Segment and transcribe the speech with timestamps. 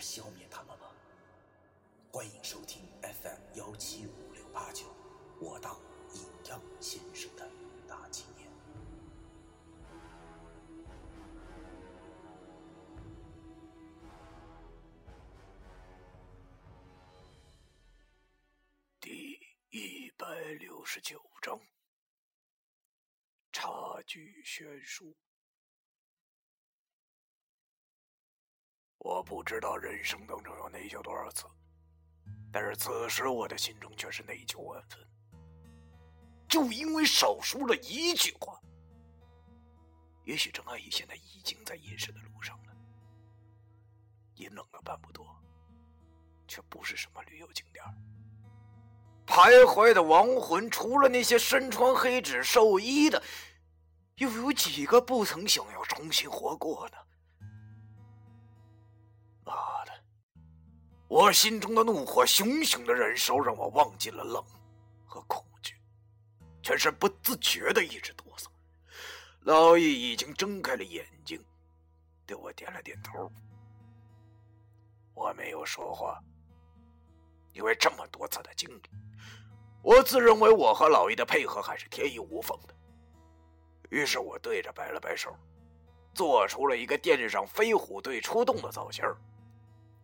[0.00, 0.86] 消灭他们吗？
[2.10, 4.86] 欢迎收听 FM 幺七五六八九，
[5.40, 5.78] 我当
[6.14, 7.48] 阴阳先生的
[7.86, 8.50] 大纪念。
[18.98, 19.38] 第
[19.68, 21.60] 一百六十九章，
[23.52, 25.14] 差距悬殊。
[29.10, 31.44] 我不知道人生当中有内疚多少次，
[32.52, 35.00] 但是此时我的心中却是内疚万分。
[36.48, 38.56] 就因为少说了一句话，
[40.22, 42.72] 也许郑阿姨现在已经在隐身的路上了。
[44.36, 45.26] 阴冷的半步多，
[46.46, 47.84] 却不是什么旅游景点
[49.26, 53.20] 徘徊的亡魂，除了那些身穿黑纸寿衣的，
[54.18, 56.96] 又有几个不曾想要重新活过呢？
[59.44, 59.92] 妈的！
[61.08, 64.44] 我心中的怒火熊熊的燃烧，让我忘记了冷
[65.04, 65.74] 和恐惧，
[66.62, 68.46] 全身不自觉的一直哆嗦。
[69.40, 71.42] 老易已经睁开了眼睛，
[72.26, 73.30] 对我点了点头。
[75.14, 76.18] 我没有说话，
[77.52, 78.82] 因为这么多次的经历，
[79.82, 82.74] 我自认为我和老易的配合还是天衣无缝的。
[83.88, 85.34] 于是我对着摆了摆手，
[86.14, 89.04] 做出了一个电视上飞虎队出动的造型。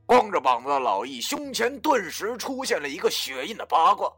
[0.06, 4.10] 光着膀子的老易胸前顿时出现了一个血印的八卦，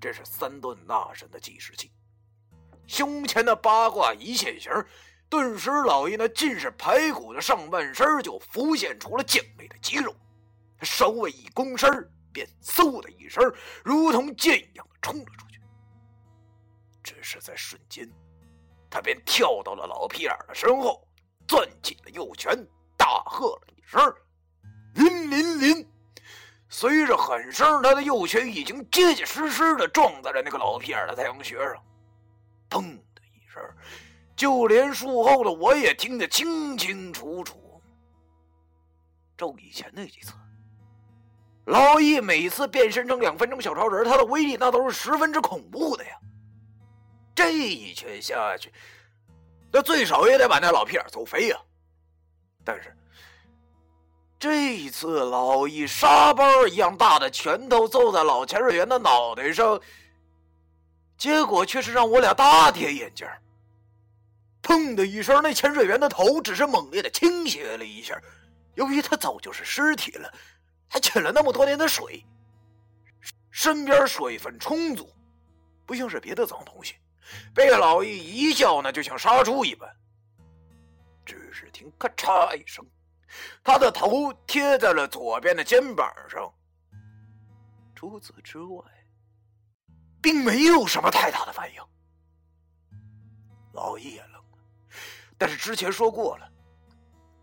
[0.00, 1.92] 这是三顿纳神的计时器。
[2.86, 4.72] 胸前的八卦一现形，
[5.28, 10.14] 顿时老易那尽是排骨的上半身就浮现出了健美的肌肉。
[10.78, 11.90] 他稍微一躬身，
[12.32, 13.42] 便嗖的一声，
[13.84, 15.60] 如同箭一样的冲了出去。
[17.02, 18.10] 只是在瞬间，
[18.88, 21.06] 他便跳到了老皮儿的身后，
[21.46, 22.56] 攥起了右拳，
[22.96, 24.00] 大喝了一声。
[24.94, 25.88] 林林林！
[26.68, 31.76] 随着喊声，他的右拳已经结结实实的撞在了那个老屁眼的太阳穴上。
[32.68, 32.82] 砰
[33.14, 33.62] 的一声，
[34.34, 37.80] 就连术后的我也听得清清楚楚。
[39.36, 40.32] 照以前那几次，
[41.66, 46.10] 老易每次变身成两分钟小超人，他的威力那都是十分之恐怖的呀。
[47.34, 48.72] 这一拳下去，
[49.72, 51.56] 那最少也得把那老屁眼揍飞呀。
[52.64, 52.96] 但是。
[54.44, 59.80] 这一次，老易沙包一样大的拳头揍在老潜水员的脑袋上，
[61.16, 63.26] 结果却是让我俩大跌眼镜。
[64.62, 68.20] 砰的一声，那潜水员的头只是猛烈的倾斜了一下。
[68.74, 70.30] 由于他早就是尸体了，
[70.90, 72.22] 还潜了那么多年的水，
[73.50, 75.08] 身边水分充足，
[75.86, 76.96] 不像是别的脏东西。
[77.54, 79.88] 被老易一叫，那就像杀猪一般。
[81.24, 82.84] 只是听咔嚓一声。
[83.62, 86.52] 他的头贴在了左边的肩膀上。
[87.94, 88.84] 除此之外，
[90.20, 91.82] 并没有什么太大的反应。
[93.72, 94.58] 老易也愣了，
[95.36, 96.48] 但是之前说过了，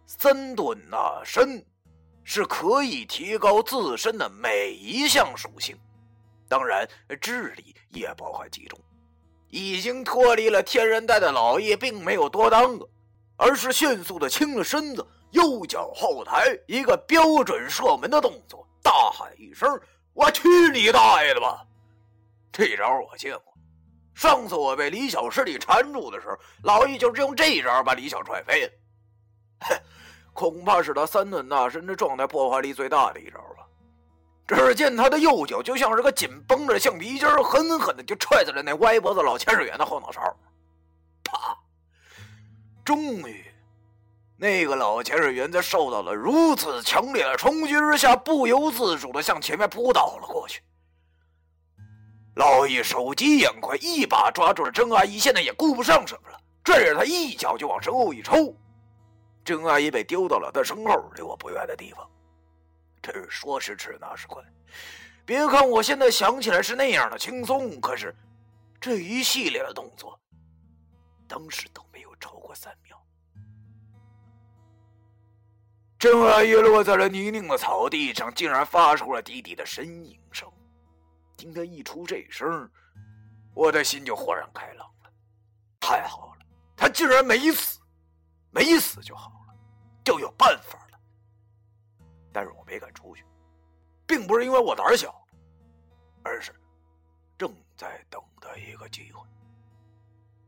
[0.05, 1.65] 三顿纳身
[2.23, 5.77] 是可以提高自身的每一项属性，
[6.47, 6.87] 当然
[7.19, 8.79] 智力也包含其中。
[9.49, 12.89] 已经脱离了天然呆的老易，并没有多耽搁，
[13.35, 15.05] 而是迅速的倾了身子。
[15.31, 19.79] 右脚后抬，一个标准射门的动作，大喊一声
[20.13, 21.65] ：“我去你大爷的吧！”
[22.51, 23.53] 这招我见过，
[24.13, 28.71] 上次我被李小师弟缠住的时候，老易就是用这招把李小踹飞了。
[29.61, 29.81] 哼，
[30.33, 33.65] 恐怕是他三顿纳身的状态破坏力最大的一招吧。
[34.47, 40.21] 只见他的右脚就像是个紧绷着的橡皮筋，狠狠的就踹在了那歪脖子老潜水员的后脑勺，
[41.23, 41.57] 啪！
[42.83, 43.45] 终于。
[44.41, 50.63] 那个老潜水员在受到了如此强烈的冲击之下，不由自主的向前面扑倒了过去。
[52.33, 58.51] 老易手疾眼快，一把抓住了郑阿姨，现在也顾不上什么了，拽着她一脚就往身后一抽。
[59.45, 62.09] 郑阿姨被丢到了他身后离我不远的地方。
[62.99, 64.43] 这是说时迟，那时快。
[65.23, 68.15] 别看我现在想起来是那样的轻松，可是
[68.79, 70.19] 这一系列的动作，
[71.27, 72.99] 当时都没有超过三秒。
[76.01, 80.51] 尘埃一落在了泥泞的草地上，竟然发出了低低的呻吟声。
[81.37, 82.67] 听他一出这声，
[83.53, 85.11] 我的心就豁然开朗了。
[85.79, 86.45] 太好了，
[86.75, 87.79] 他竟然没死，
[88.49, 89.53] 没死就好了，
[90.03, 90.99] 就有办法了。
[92.33, 93.23] 但是我没敢出去，
[94.07, 95.13] 并不是因为我胆小，
[96.23, 96.51] 而是
[97.37, 99.23] 正在等待一个机会，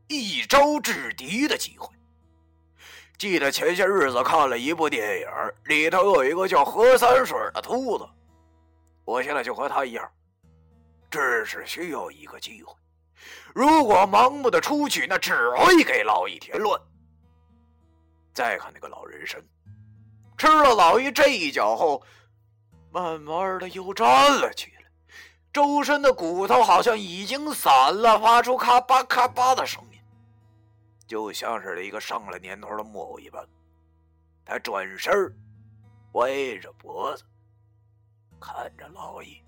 [0.08, 1.94] 一招制敌的机会。
[3.18, 5.28] 记得前些日子看了一部电影，
[5.64, 8.06] 里头有一个叫何三水的秃子，
[9.04, 10.10] 我现在就和他一样。
[11.10, 12.74] 只是需要一个机会，
[13.54, 16.80] 如果盲目的出去，那只会给老易添乱。
[18.32, 19.40] 再看那个老人参，
[20.36, 22.02] 吃了老易这一脚后，
[22.90, 24.06] 慢慢的又站
[24.40, 24.90] 了起来，
[25.52, 29.93] 周身的骨头好像已经散了，发出咔吧咔吧的声音，
[31.06, 33.46] 就像是一个上了年头的木偶一般。
[34.44, 35.12] 他转身，
[36.12, 37.24] 歪着脖子，
[38.40, 39.40] 看着老易。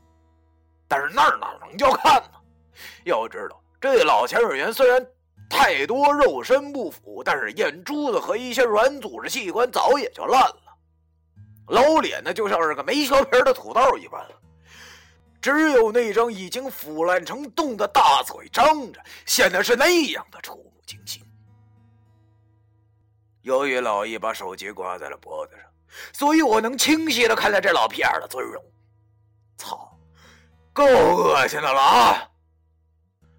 [0.89, 2.39] 但是那儿哪能叫看呢？
[3.05, 5.05] 要知道，这老潜水员虽然
[5.51, 10.79] 太多肉身不腐，但是眼珠子和一些软组织器官早也就烂了。
[11.69, 14.25] 老脸呢，就像是个没削皮的土豆一般，
[15.43, 21.26] 只有那张已经腐烂成洞的大嘴张着，显得是那样的触目惊心。
[23.47, 25.65] 由于老易把手机挂在了脖子上，
[26.13, 28.61] 所以我能清晰的看到这老屁眼的尊容。
[29.57, 29.97] 操！
[30.73, 32.29] 够恶心的了啊！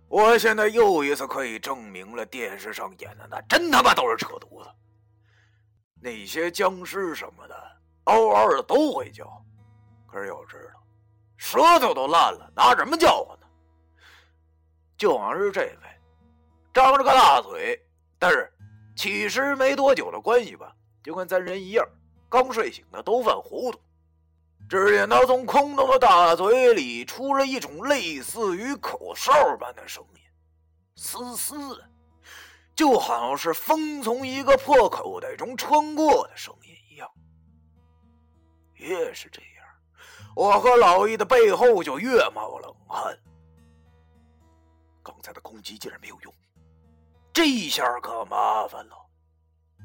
[0.07, 4.69] 我现在又一次可以证明了电视上演的那真他妈都是扯犊子。
[5.99, 7.71] 那些僵尸什么的，
[8.05, 9.29] 嗷嗷的都会叫，
[10.09, 10.81] 可是要知道，
[11.35, 13.45] 舌头都烂了，拿什么叫唤呢？
[14.97, 16.01] 就好像是这位，
[16.73, 17.77] 张着个大嘴，
[18.17, 18.49] 但是
[18.97, 21.87] 其实没多久的关系吧，就跟咱人一样，
[22.27, 23.79] 刚睡醒的都犯糊涂。
[24.67, 30.21] 只见他从空洞的大嘴里出了一种类似于口哨般的声音，
[30.95, 31.89] 嘶嘶的，
[32.75, 37.09] 就好像是风从一个破口袋中穿过的声音一样。
[38.73, 39.65] 越是这样，
[40.35, 43.17] 我和老易的背后就越冒冷汗。
[45.01, 46.33] 刚才的攻击竟然没有用，
[47.37, 48.95] 这下可麻烦了。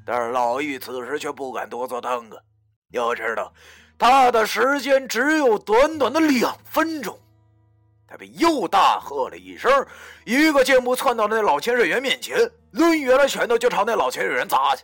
[0.07, 2.43] 但是老易此时却不敢多做耽搁，
[2.93, 3.53] 要知道。
[3.99, 7.21] 他的时间只有短短的两分钟，
[8.09, 9.71] 他便又大喝了一声，
[10.25, 12.39] 一个箭步窜到了那老潜水员面前，
[12.71, 14.83] 抡圆了拳头就朝那老潜水员砸去。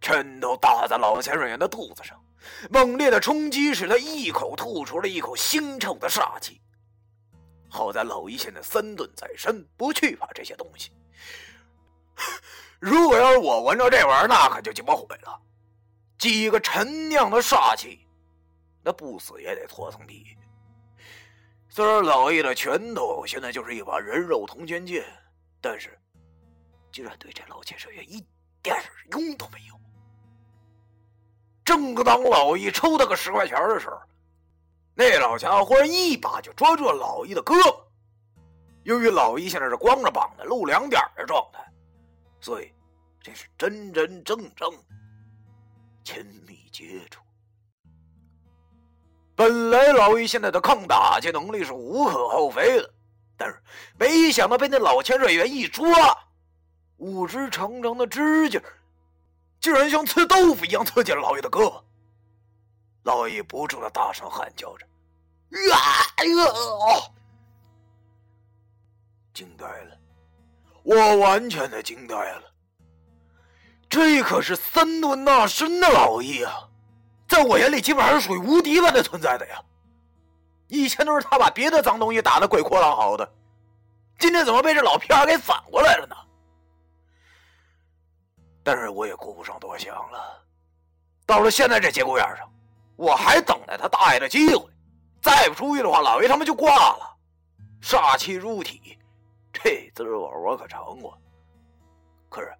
[0.00, 2.20] 拳头打在老潜水员的肚子上，
[2.68, 6.60] 猛烈的冲击使他一口吐出了一口腥臭的煞气。
[7.68, 10.92] 好在老一现在三顿在身，不惧怕这些东西。
[12.78, 15.40] 如果要是我闻着这玩意儿，那可就鸡巴毁了。
[16.18, 18.06] 几个陈酿的煞气，
[18.82, 20.38] 那不死也得脱层地狱。
[21.68, 25.04] 虽然老爷的拳头现在就是一把人肉铜钱剑，
[25.60, 25.98] 但是
[26.90, 28.24] 竟然对这老潜水员一
[28.62, 28.74] 点
[29.10, 29.78] 用都没有。
[31.64, 34.00] 正当老易抽他个十块钱的时候，
[34.96, 37.84] 那老家伙忽然一把就抓住了老易的胳膊。
[38.82, 41.64] 由于老易现在是光着膀子、露两点的状态，
[42.40, 42.72] 所以
[43.20, 44.72] 这是真真正正。
[46.02, 47.20] 亲密接触。
[49.34, 52.94] 本来老易现在的抗打击能力是无可厚非的，
[53.36, 53.60] 但是
[53.98, 55.84] 没想到被那老潜水员一抓，
[56.98, 58.62] 五只长长的指甲
[59.60, 61.82] 竟然像刺豆腐一样刺进了老易的胳膊。
[63.02, 64.86] 老易不住的大声喊叫着
[65.50, 65.76] ：“啊！”
[66.24, 67.02] 呀！
[69.32, 69.96] 惊呆了，
[70.82, 72.42] 我完全的惊呆了。
[73.88, 76.68] 这可是三顿纳身的老易啊，
[77.28, 79.62] 在我眼里基本上是属于无敌般的存在的呀。
[80.68, 83.30] 以前都是他把别的脏东西打得鬼哭狼嚎的，
[84.18, 86.16] 今天怎么被这老屁孩给反过来了呢？
[88.64, 90.42] 但是我也顾不上多想了，
[91.24, 92.52] 到了现在这节骨眼上，
[92.96, 94.66] 我还等待他大爷的机会，
[95.26, 97.16] 再不出去的话，老爷他们就挂了。
[97.82, 98.96] 煞气入体，
[99.52, 101.18] 这滋味我可尝过。
[102.28, 102.54] 可是，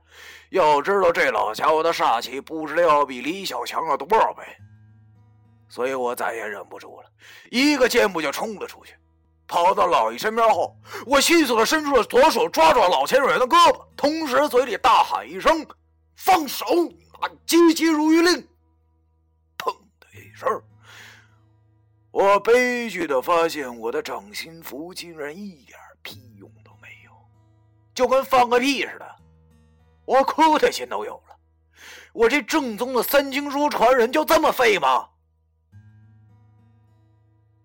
[0.50, 4.42] 要知道这老家伙的煞气不知道要比李小强要多少倍，
[5.68, 7.08] 所以我再也忍不住了，
[7.52, 8.96] 一个箭步就冲了出去，
[9.46, 15.64] 跑到老易身边后，我迅速的伸出了左手抓住老潜水员的胳膊，同时嘴里大喊一声
[16.18, 16.66] ：“放手！”
[17.22, 18.34] 啊，急急如律令。
[19.56, 20.48] 砰的一声，
[22.16, 27.10] 我悲剧的发现，我的掌心符竟然一点屁用都没有，
[27.92, 29.16] 就跟放个屁似的。
[30.06, 31.36] 我哭的心都有了，
[32.14, 35.06] 我这正宗的三经书传人就这么废吗？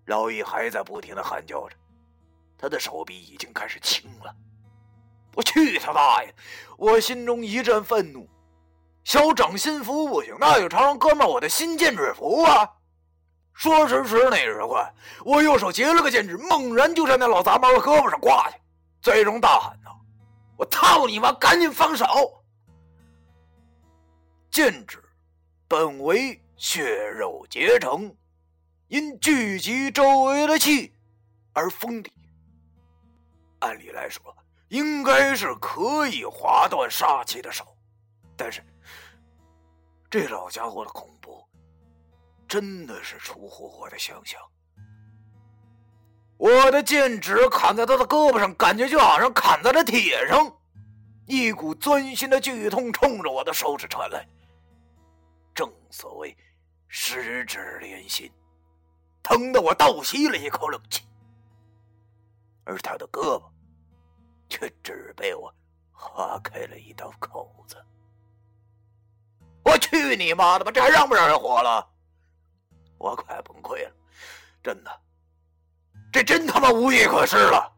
[0.07, 1.75] 老易还在不停的喊叫着，
[2.57, 4.35] 他的手臂已经开始青了。
[5.33, 6.35] 我去他大爷！
[6.75, 8.27] 我心中一阵愤怒。
[9.05, 12.69] 小掌心符不行，那就尝尝哥们我的新剑指符啊！
[13.53, 14.93] 说时迟，那时快，
[15.23, 18.57] 我右手截了个剑指，猛然就向那老杂毛的胳膊上挂去，
[19.01, 19.99] 最终大喊道
[20.57, 21.31] ：“我操你妈！
[21.33, 22.05] 赶紧放手！”
[24.49, 25.01] 剑指
[25.67, 28.15] 本为血肉结成，
[28.87, 30.93] 因聚集周围的气
[31.53, 32.11] 而锋利。
[33.59, 34.35] 按理来说，
[34.69, 37.63] 应该是可以划断杀气的手，
[38.35, 38.63] 但是
[40.09, 41.41] 这老家伙的恐怖，
[42.51, 44.37] 真的是出乎我的想象。
[46.35, 50.53] 我的剑指砍在他的胳膊上，感觉就好像砍在了铁上，
[51.27, 54.27] 一股钻心的剧痛冲着我的手指传来。
[55.55, 56.35] 正所谓
[56.89, 58.29] 十指连心，
[59.23, 61.03] 疼得我倒吸了一口冷气，
[62.65, 63.43] 而他的胳膊
[64.49, 65.49] 却只被我
[65.93, 67.77] 划开了一道口子。
[69.63, 70.71] 我去你妈的吧！
[70.71, 71.87] 这还让不让人活了？
[73.01, 73.91] 我快崩溃了，
[74.61, 74.91] 真的，
[76.13, 77.73] 这真他妈无计可施了。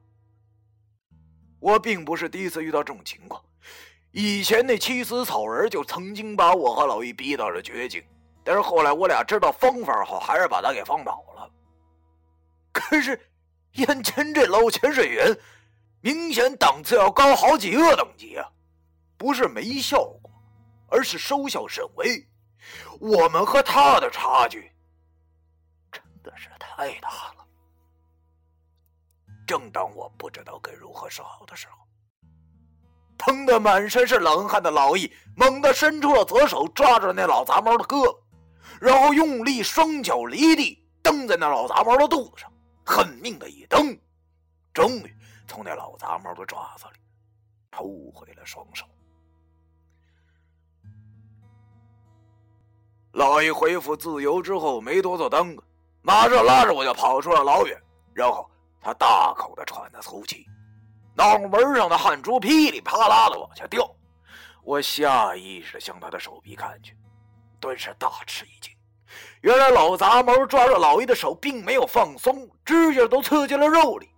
[1.61, 3.41] 我并不是第一次遇到这种情况。
[4.11, 8.03] 以前那七死草人就曾经把我和老易逼到了绝境，
[8.43, 11.49] 但是后来我俩知道方法后，还是把他给放倒了。
[12.73, 13.17] 可是，
[13.75, 15.33] 眼前这老潜水员，
[16.01, 18.45] 明显档次要高好几个等级啊！
[19.17, 20.29] 不是没效果，
[20.89, 22.27] 而是收效甚微。
[22.99, 24.71] 我们和他的差距，
[26.23, 27.45] 的是太大了。
[29.45, 31.85] 正当我不知道该如何是好的时候，
[33.17, 38.17] 疼得满身是冷汗的老易猛地伸出了左手，抓住那老杂毛的胳膊，
[38.79, 42.51] 然后用力双脚离地蹬在那老杂毛的肚子上，
[42.85, 43.97] 狠命的一蹬，
[44.73, 45.15] 终于
[45.47, 46.99] 从那老杂毛的爪子里
[47.71, 48.85] 抽回了双手。
[53.11, 55.63] 老易恢复自由之后没多做耽搁，
[56.03, 57.81] 马上拉着我就跑出了老远，
[58.13, 58.49] 然后
[58.81, 60.45] 他大口的喘着粗气。
[61.15, 63.89] 脑门上的汗珠噼里啪啦的往下掉，
[64.63, 66.97] 我下意识的向他的手臂看去，
[67.59, 68.71] 顿时大吃一惊。
[69.41, 74.09] 原来老杂毛抓着老易的手并没有放松，指甲都刺进了肉里。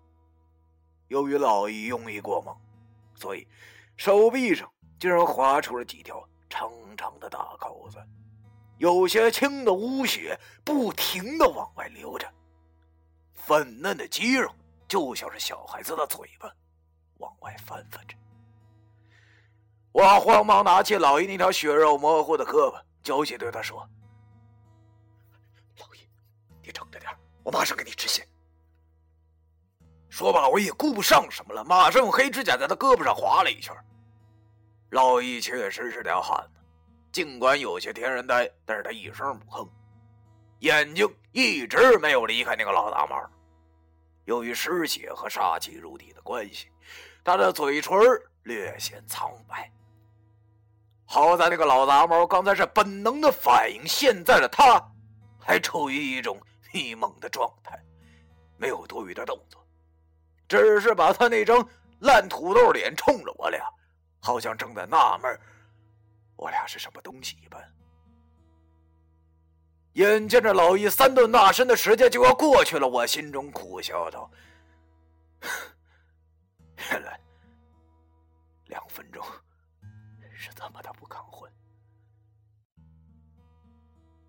[1.10, 2.56] 由于老易用力过猛，
[3.14, 3.48] 所以
[3.98, 4.68] 手臂上
[5.00, 7.98] 竟然划出了几条长长的大口子，
[8.78, 12.30] 有些轻的污血不停的往外流着，
[13.34, 14.52] 粉嫩的肌肉
[14.88, 16.52] 就像是小孩子的嘴巴。
[17.20, 18.16] 往外翻翻着，
[19.94, 23.90] 我慌忙拿起老易那条血肉模糊的胳膊，娇气对他说
[25.80, 26.00] ：“老易，
[26.62, 27.10] 你撑着点，
[27.42, 28.28] 我马上给你止血。”
[30.10, 33.74] 说罢，我也顾不上什么了，马上用黑指甲在他胳膊上划了一圈。
[34.90, 36.55] 老易确实是条汉子，
[37.16, 39.70] 尽管有些天然呆，但是他一声不吭，
[40.60, 43.18] 眼睛一直没有离开那个老大毛。
[44.26, 46.70] 由于失血和杀气入体的关系。
[47.24, 47.98] 他的嘴唇
[48.44, 49.72] 略显苍白。
[51.06, 54.86] 好在那个老杂毛刚才是本能的反应，现在的他
[55.40, 56.38] 还处于一种
[56.74, 57.82] 迷蒙的状态，
[58.58, 59.66] 没有多余的动作，
[60.50, 61.66] 只是把他那张
[62.02, 63.64] 烂土豆脸冲着我俩，
[64.20, 65.40] 好像正在纳闷
[66.36, 67.64] 我俩是什么东西一般。
[69.94, 74.30] 眼见着老易三顿纳身的时间就要过去了，我心中苦笑道。
[76.92, 77.20] 原来
[78.66, 79.26] 两分钟
[80.34, 81.50] 是这么的不抗混。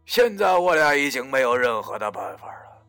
[0.05, 2.87] 现在我俩已经没有任何的办法了。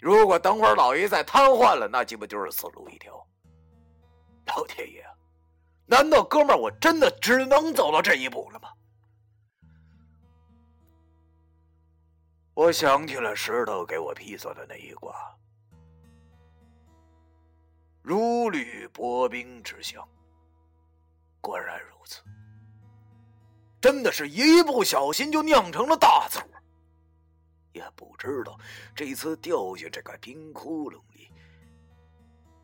[0.00, 3.24] 如果等会儿老爷再瘫痪了，那基本就是死路一条。
[4.46, 5.06] 老天爷，
[5.86, 8.68] 难道哥们儿我真的只能走到这一步了吗？
[12.54, 15.14] 我想起了石头给我劈算的那一卦。
[18.02, 20.06] 如履薄冰之象，
[21.40, 22.22] 果然如此。
[23.80, 26.42] 真的是一不小心就酿成了大错。
[27.72, 28.58] 也不知道
[28.94, 31.32] 这次掉进这个冰窟窿里，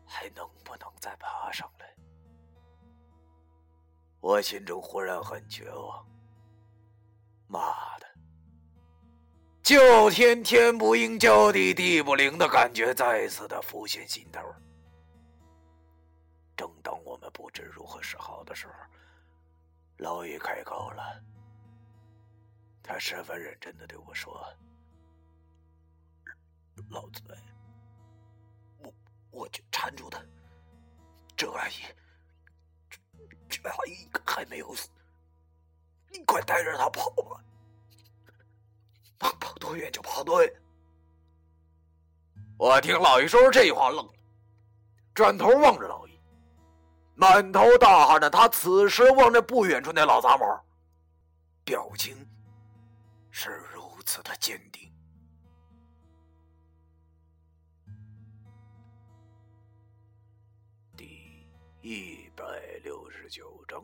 [0.05, 1.78] 还能不能再爬上来？
[4.21, 6.05] 我心中忽然很绝望。
[7.47, 8.07] 妈的！
[9.63, 14.41] 叫天天不应，叫地地不灵的感觉再次的浮现心头。
[16.55, 18.73] 正当我们不知如何是好的时候，
[19.97, 21.23] 老易开口了，
[22.83, 24.43] 他十分认真的对我说
[26.89, 27.21] ：“老子，
[28.79, 28.93] 我
[29.31, 30.21] 我就缠住他，
[31.37, 31.73] 这阿姨，
[33.49, 34.89] 这阿姨还没有死，
[36.11, 37.43] 你快带着他跑吧，
[39.19, 40.53] 能跑多远就跑多远。”
[42.57, 44.13] 我听老爷说这话，愣了，
[45.13, 46.19] 转头望着老爷。
[47.15, 50.65] 满头大汗的他，此时望着不远处那老杂毛，
[51.65, 52.15] 表情
[53.29, 54.89] 是如此的坚定。
[60.95, 61.45] 第
[61.81, 62.45] 一百
[62.85, 63.83] 六十九章。